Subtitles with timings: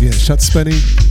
[0.00, 1.09] Yeah, shut Spenny.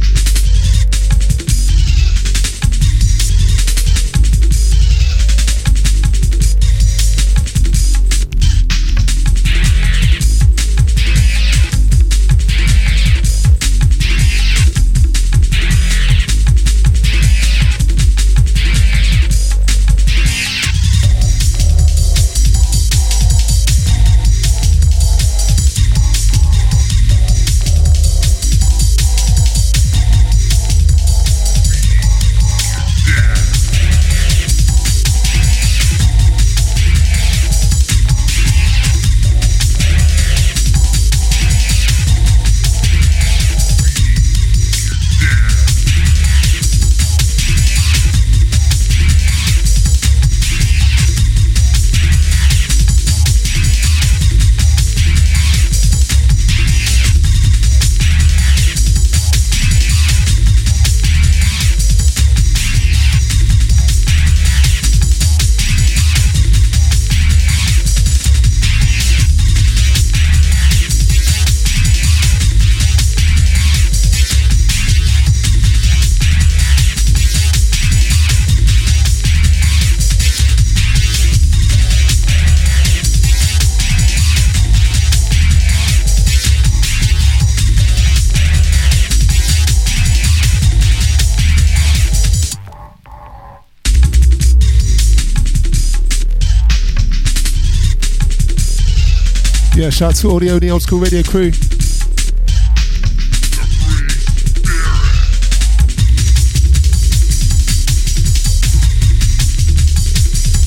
[100.00, 101.52] Shout out to and the Old School Radio crew.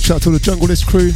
[0.05, 1.13] Shout out to the Junglist crew.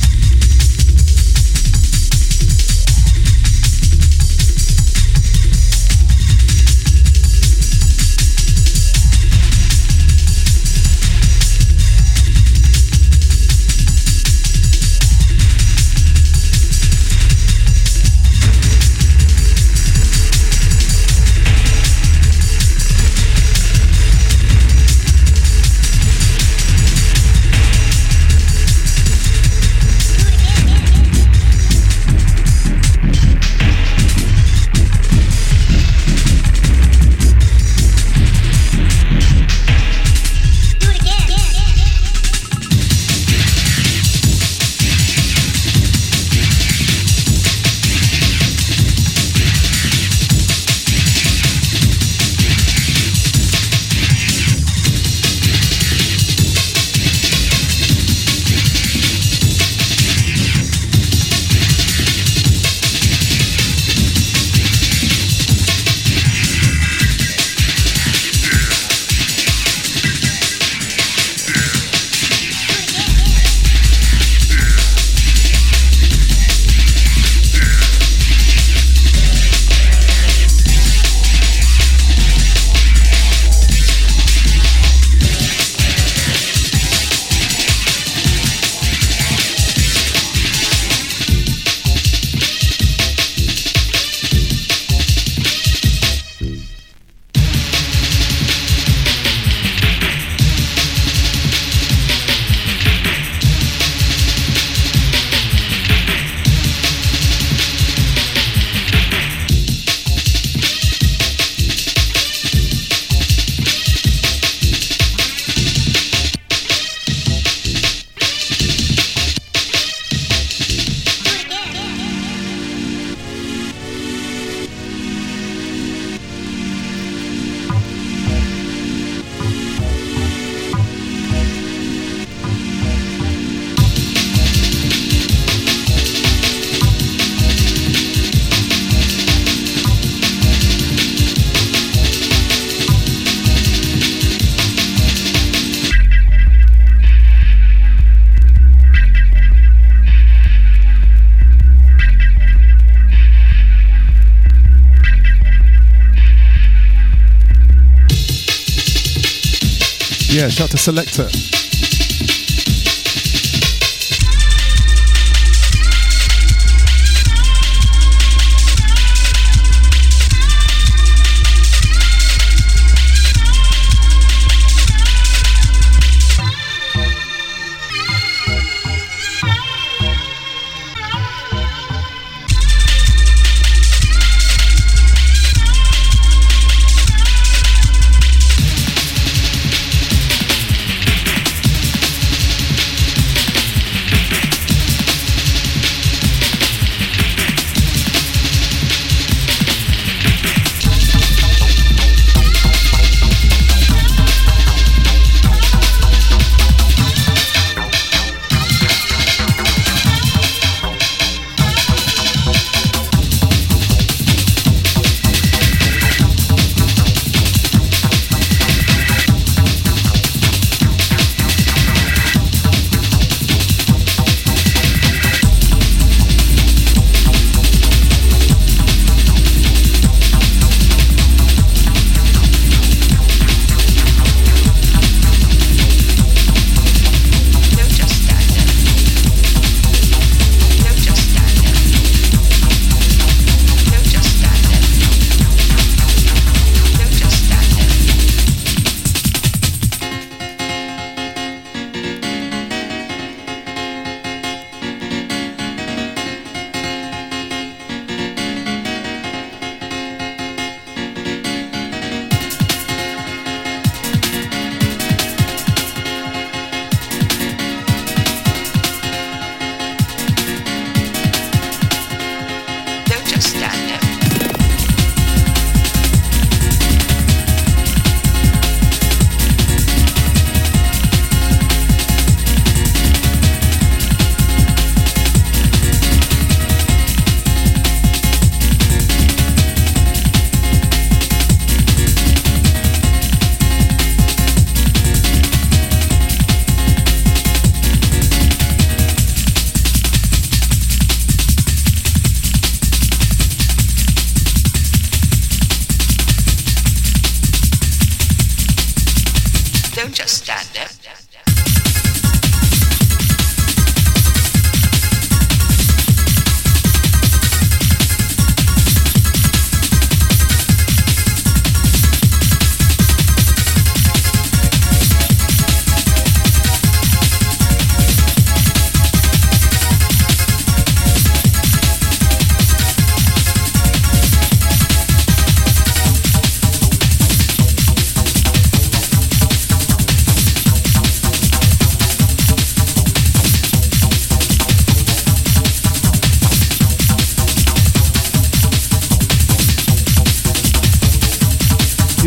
[160.46, 161.45] Yeah, shout to Selector.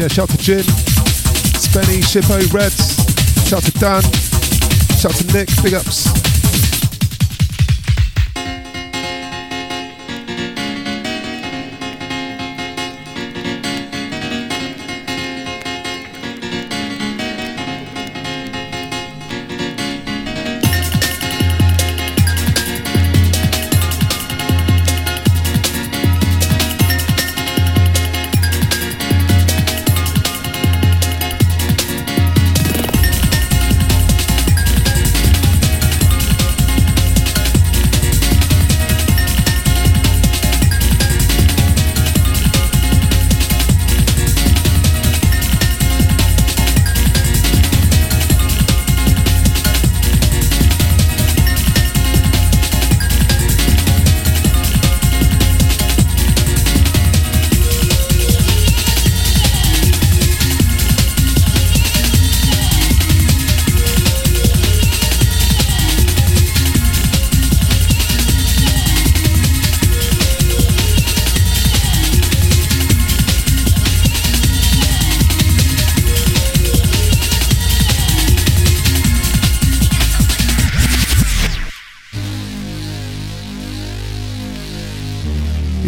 [0.09, 2.95] Shout to Jim, Spenny, Shippo, Reds.
[3.47, 4.01] Shout to Dan.
[4.97, 5.49] Shout to Nick.
[5.61, 6.18] Big ups.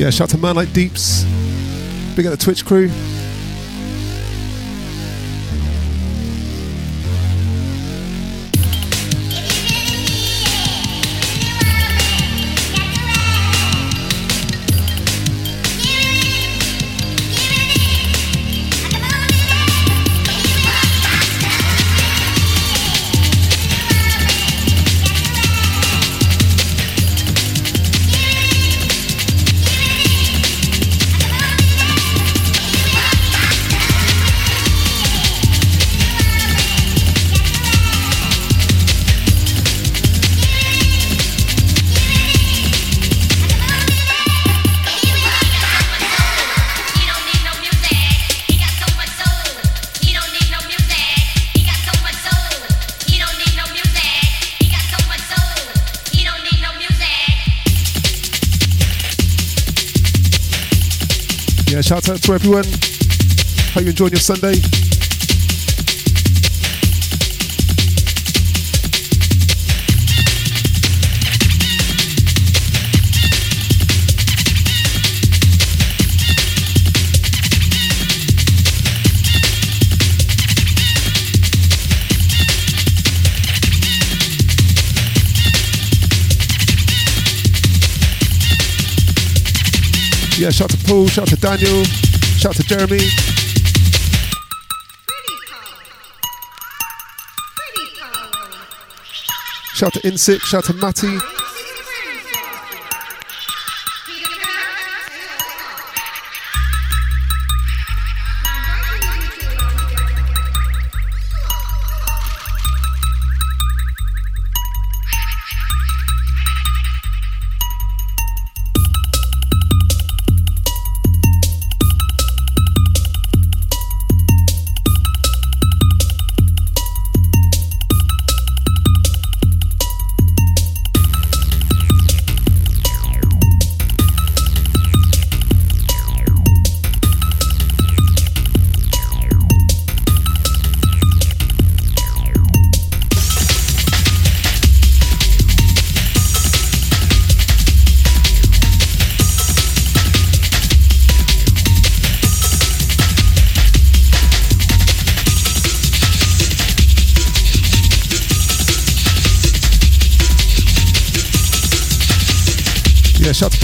[0.02, 1.26] Yeah, shout out to Man Like Deeps.
[2.16, 2.90] Big up the Twitch crew.
[62.32, 62.64] To everyone.
[63.74, 64.54] Hope you enjoyed your Sunday.
[90.40, 91.84] Yeah, shout out to Paul, shout out to Daniel,
[92.42, 92.98] shout to Jeremy.
[99.76, 101.08] Shout to Insick, shout to Matty.
[101.08, 101.41] Shout to Pedro.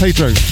[0.08, 0.47] Yeah,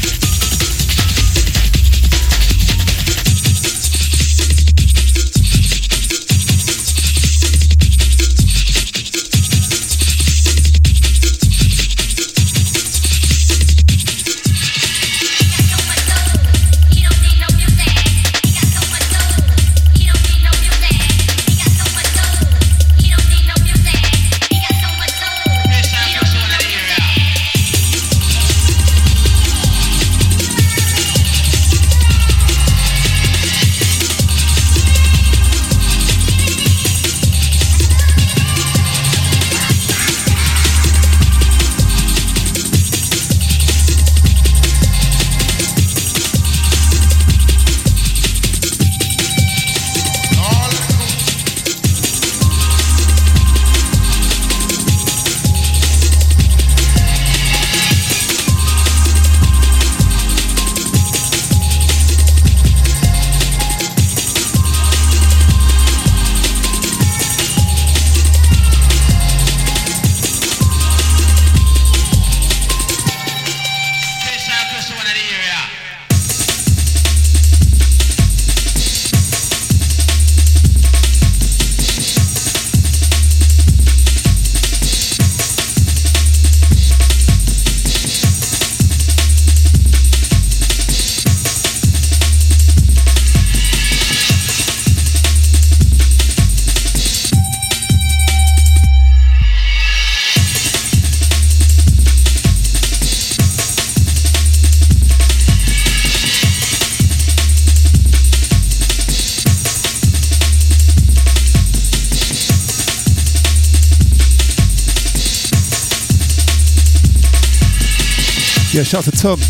[118.87, 119.41] shout to Tom.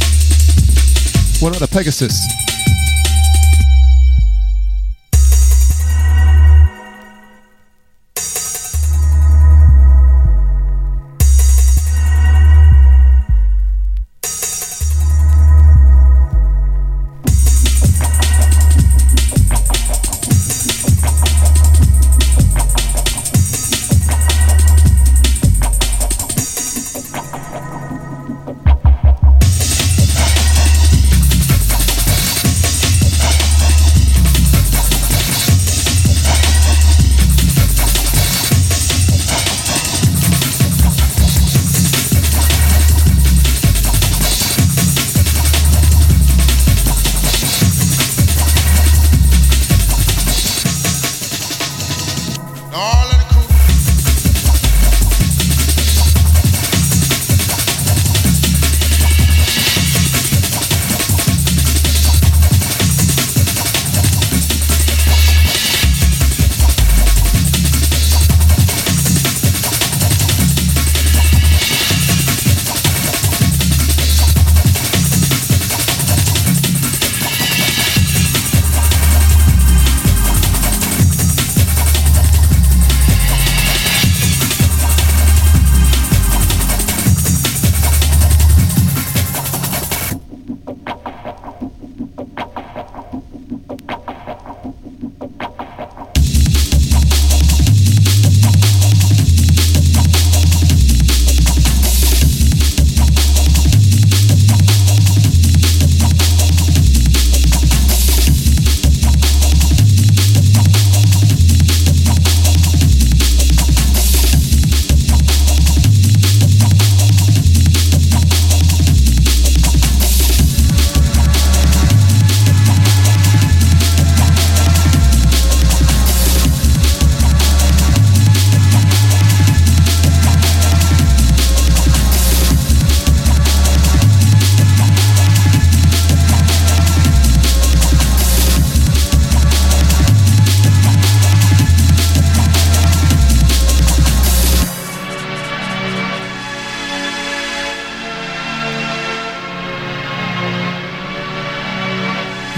[1.40, 2.35] One of Pegasus.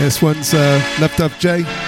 [0.09, 1.88] This one's uh, Left Up J.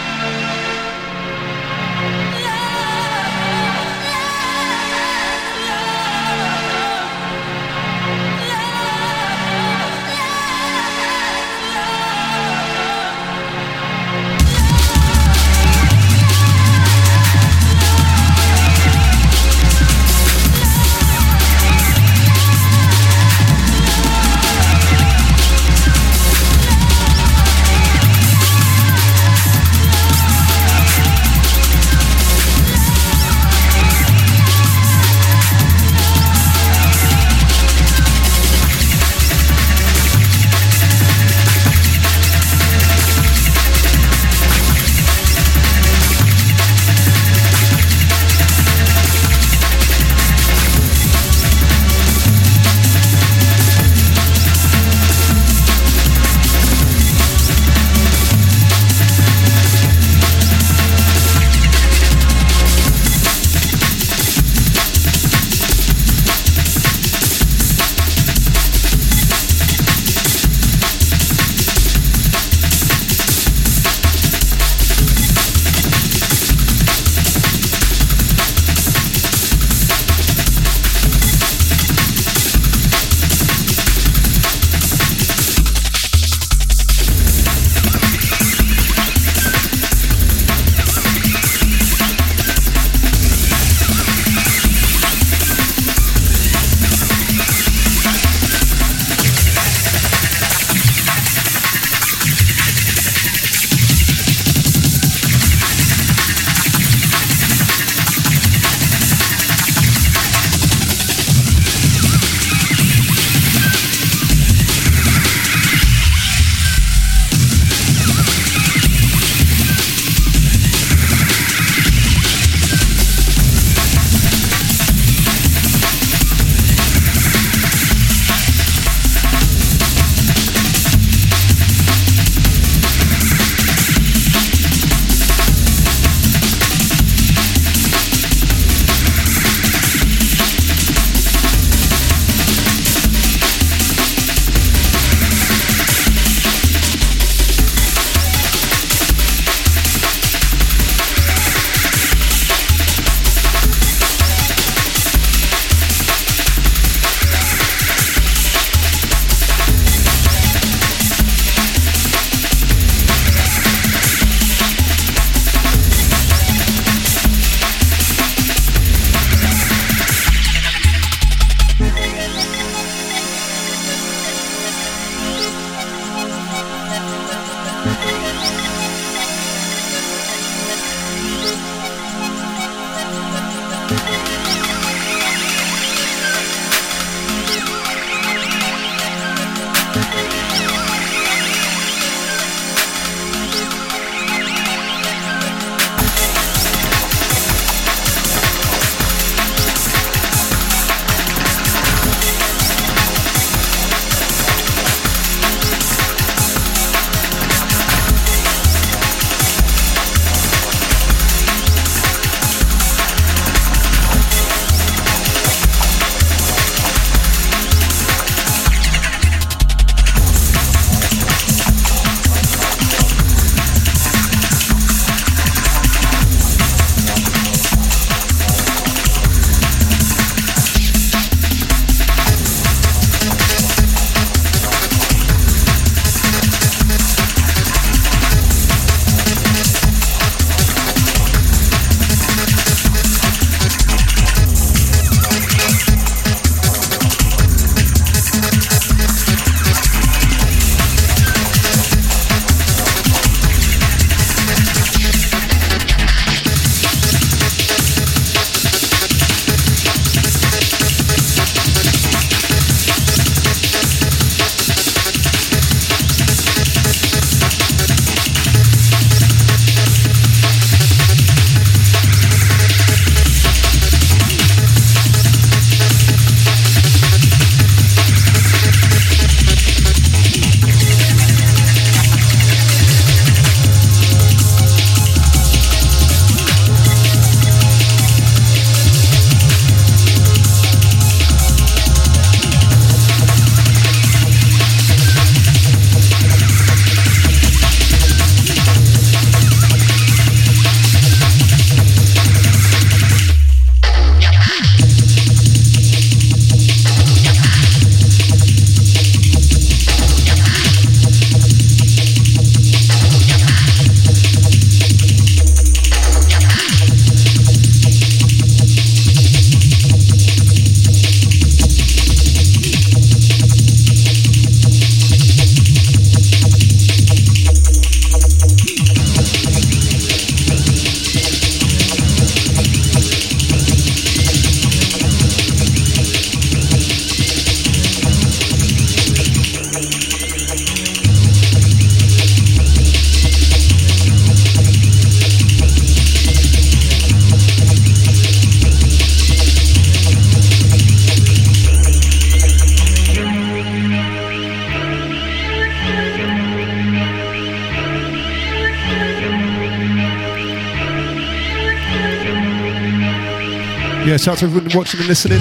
[364.20, 365.38] shout out to everyone watching and listening.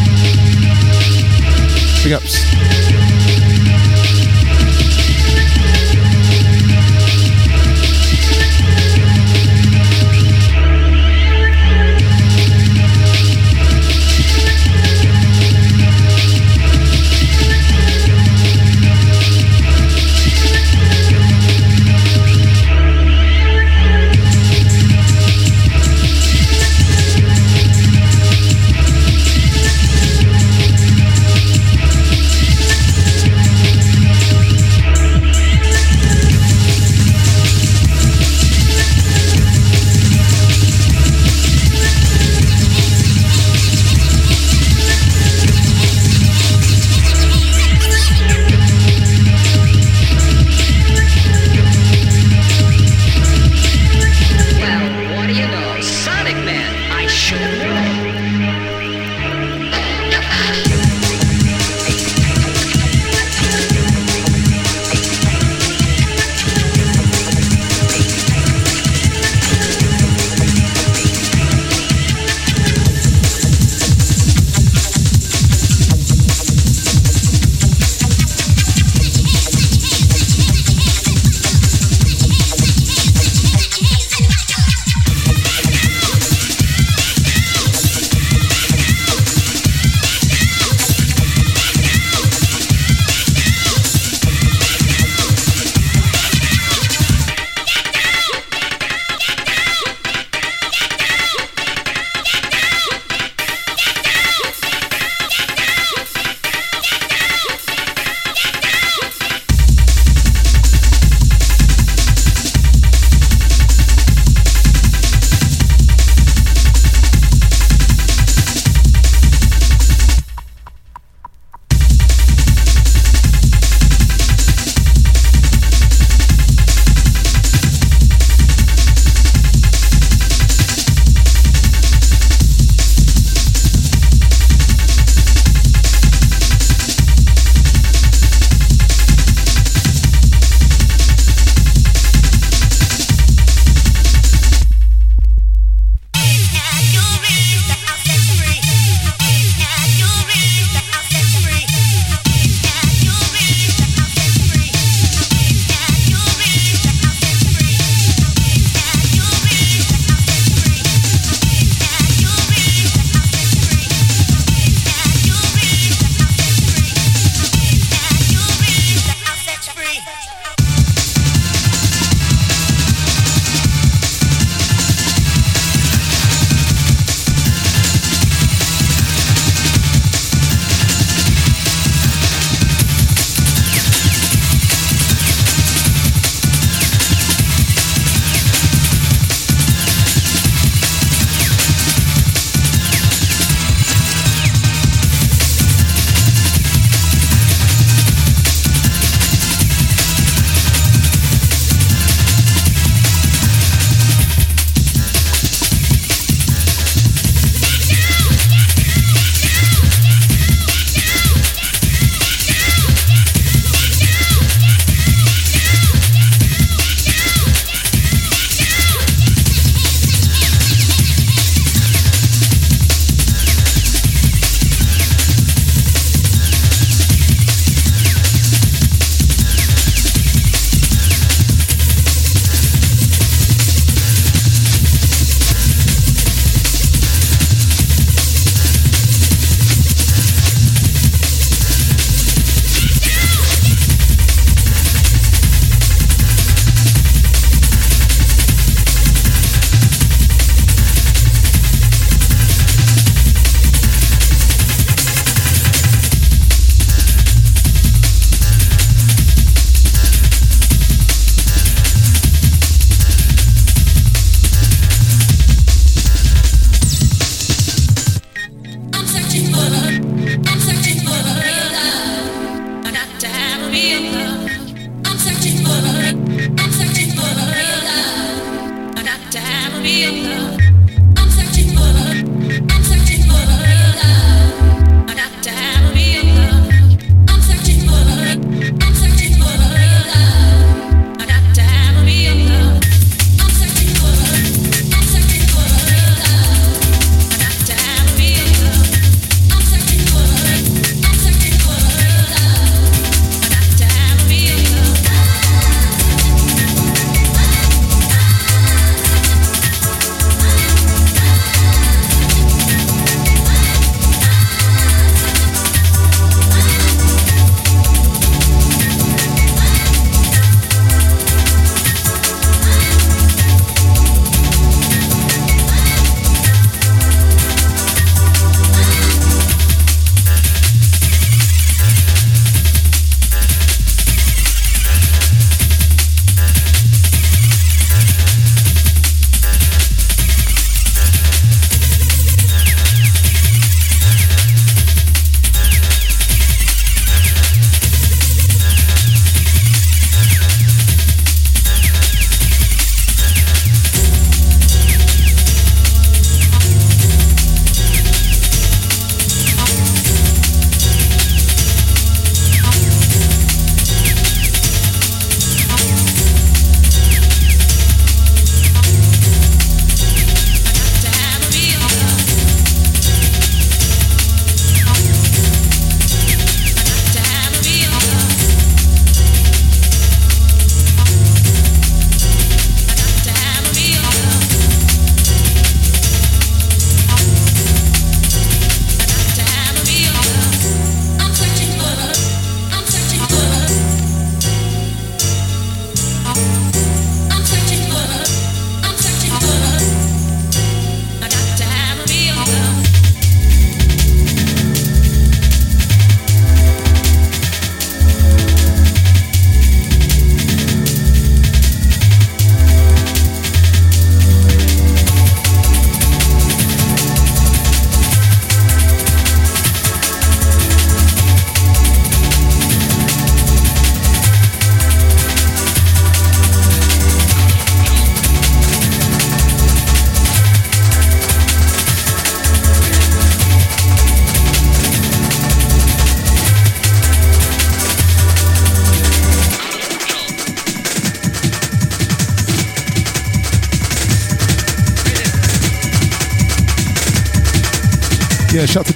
[2.02, 2.99] Big ups.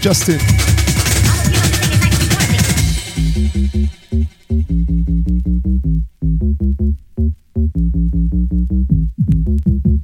[0.04, 0.38] Justin.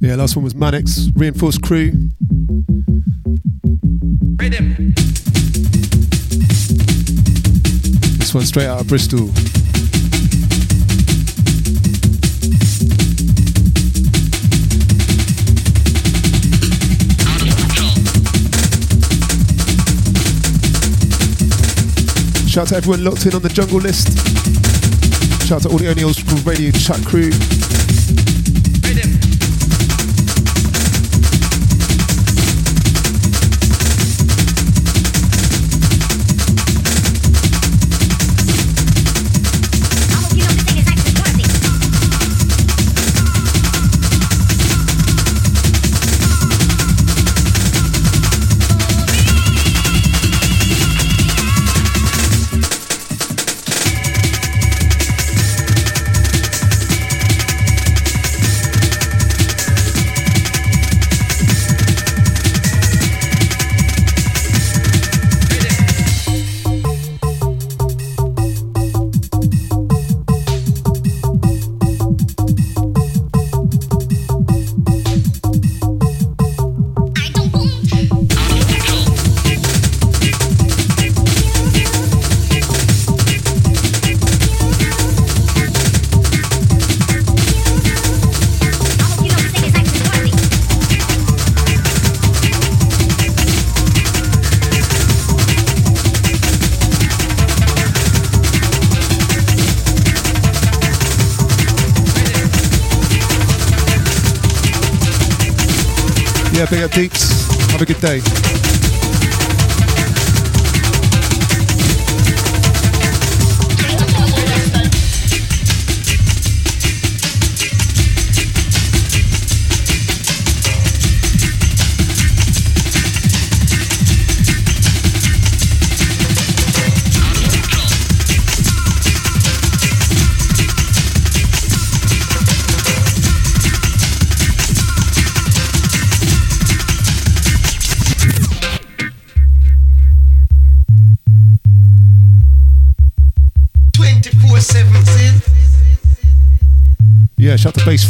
[0.00, 1.92] Yeah, last one was Manix, reinforced crew.
[4.38, 4.94] Rhythm.
[8.16, 9.28] This one straight out of Bristol.
[22.50, 24.08] Shout out to everyone locked in on the jungle list.
[25.46, 27.30] Shout out to all the School Radio chat crew.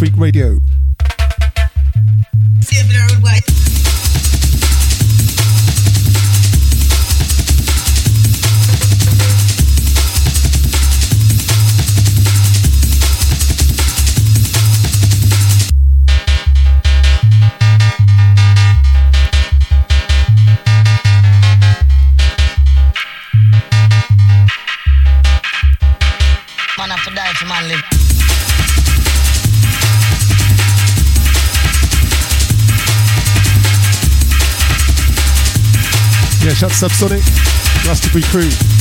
[0.00, 0.69] Freak Radio.
[36.80, 37.20] Subsonic,
[37.86, 38.79] Rusty Crew.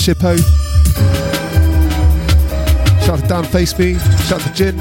[0.00, 0.34] Shippo.
[3.04, 3.98] Shout out to Dan Face Me.
[3.98, 4.78] Shout out to Jin.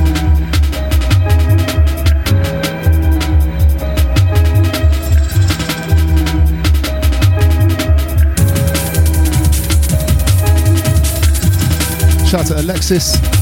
[12.26, 13.39] Shout out to Alexis.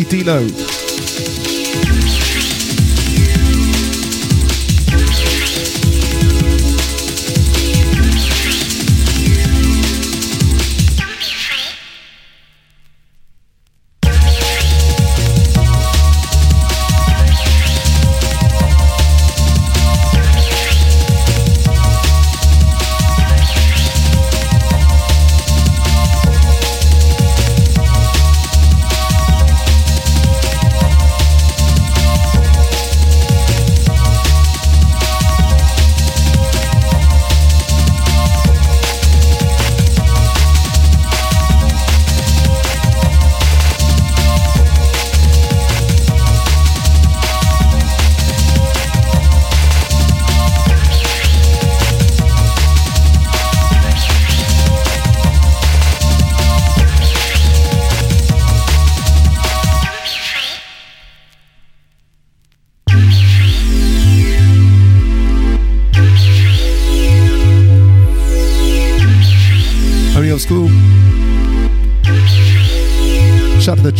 [0.00, 0.22] Easy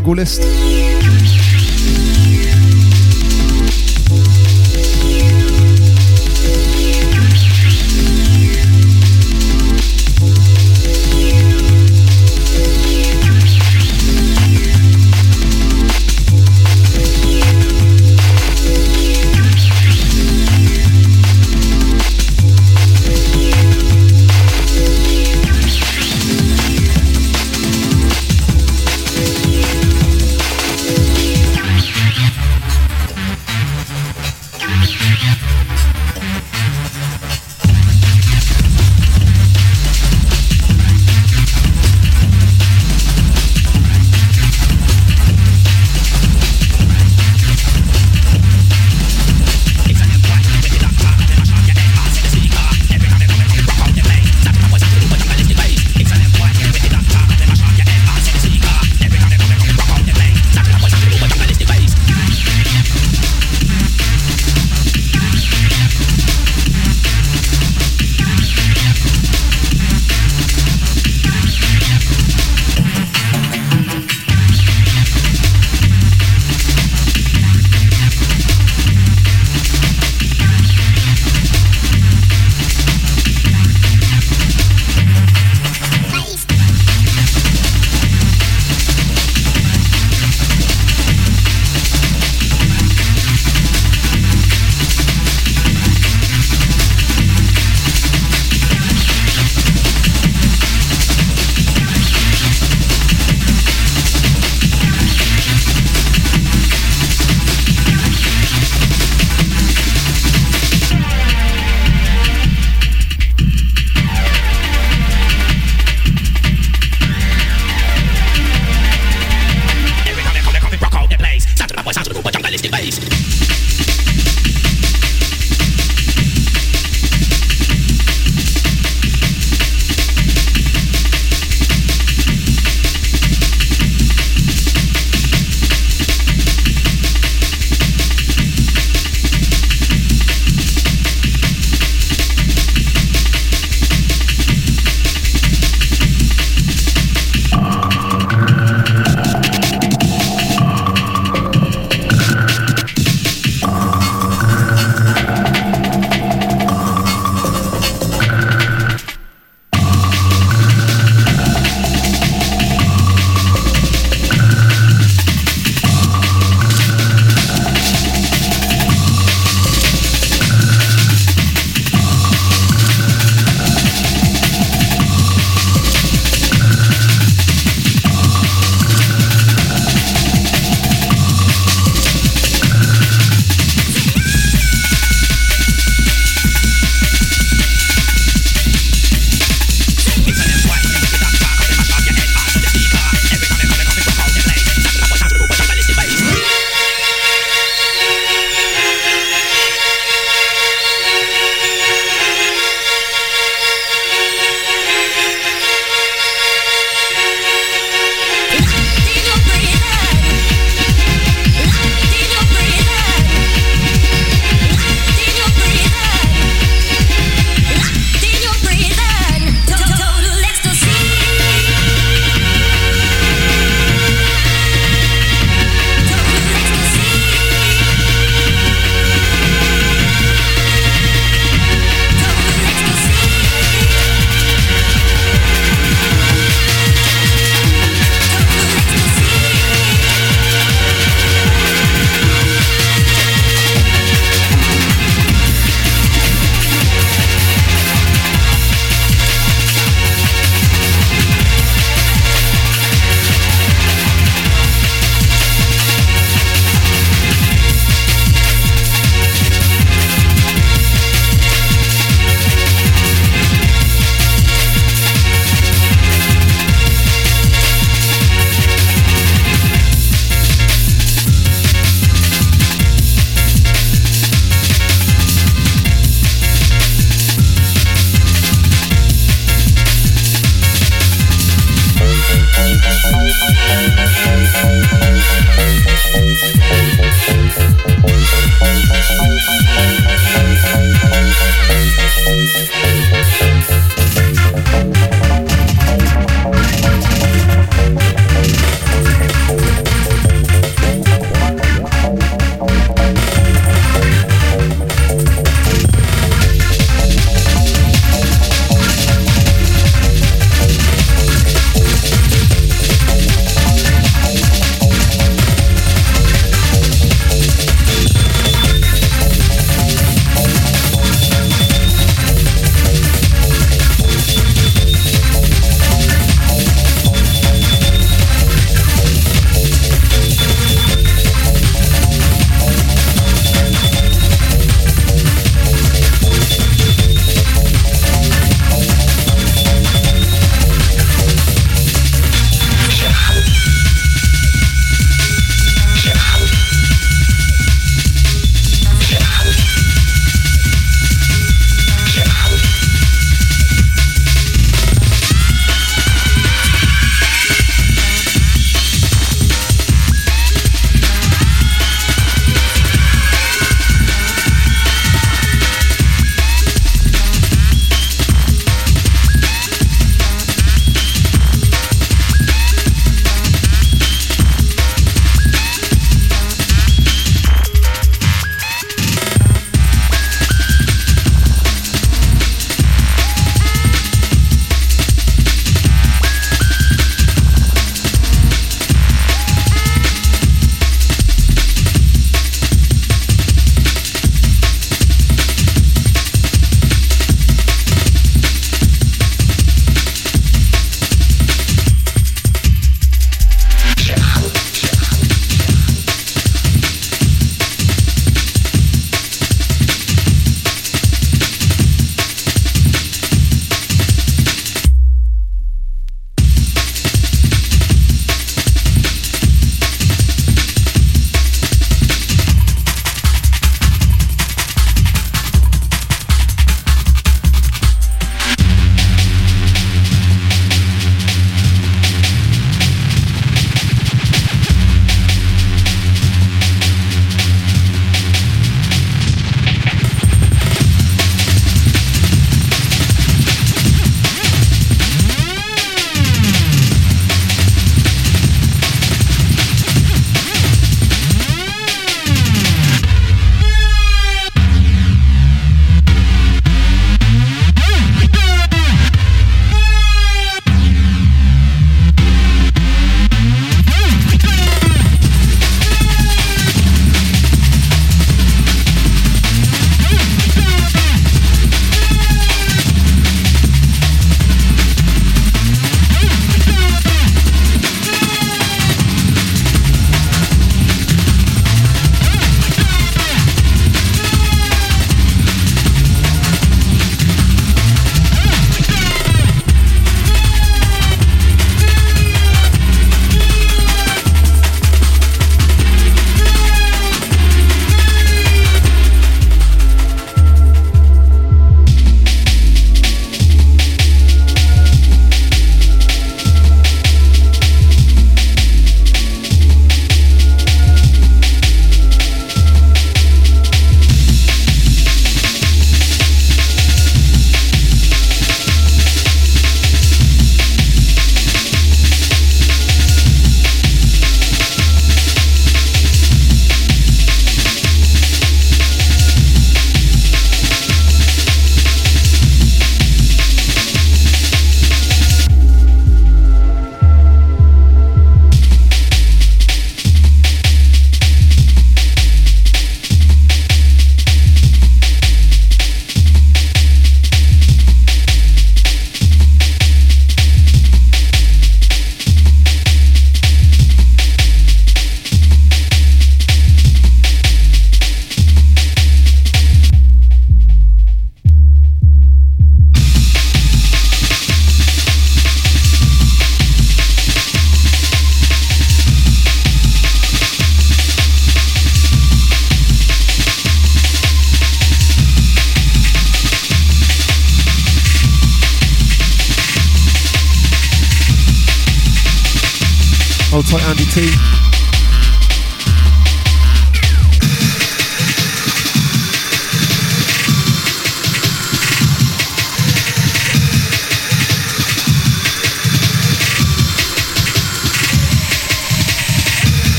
[0.00, 0.79] en god list.